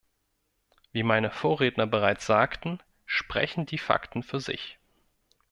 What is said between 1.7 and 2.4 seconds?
bereits